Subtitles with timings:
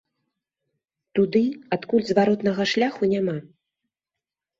[1.19, 1.41] Туды,
[1.77, 3.37] адкуль зваротнага шляху няма.